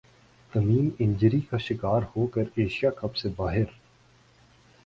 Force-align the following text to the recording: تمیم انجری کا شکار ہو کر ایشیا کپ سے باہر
تمیم 0.53 0.89
انجری 0.99 1.39
کا 1.41 1.57
شکار 1.57 2.01
ہو 2.15 2.25
کر 2.27 2.43
ایشیا 2.55 2.89
کپ 2.91 3.15
سے 3.15 3.29
باہر 3.35 3.65